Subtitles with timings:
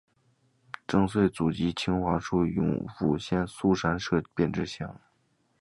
[0.87, 4.99] 郑橞祖籍清华处永福县槊山社忭上乡。